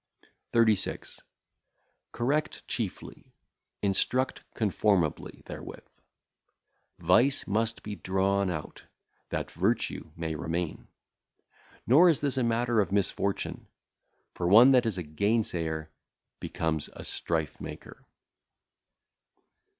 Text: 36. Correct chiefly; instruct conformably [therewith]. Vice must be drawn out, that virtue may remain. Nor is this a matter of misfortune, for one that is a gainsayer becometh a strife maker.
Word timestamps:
36. 0.53 1.19
Correct 2.11 2.67
chiefly; 2.67 3.35
instruct 3.83 4.41
conformably 4.55 5.43
[therewith]. 5.45 5.99
Vice 6.97 7.45
must 7.45 7.83
be 7.83 7.97
drawn 7.97 8.49
out, 8.49 8.81
that 9.29 9.51
virtue 9.51 10.09
may 10.15 10.33
remain. 10.33 10.87
Nor 11.85 12.09
is 12.09 12.19
this 12.19 12.37
a 12.37 12.43
matter 12.43 12.79
of 12.81 12.91
misfortune, 12.91 13.67
for 14.33 14.47
one 14.47 14.71
that 14.71 14.87
is 14.87 14.97
a 14.97 15.03
gainsayer 15.03 15.91
becometh 16.39 16.89
a 16.93 17.05
strife 17.05 17.61
maker. 17.61 18.03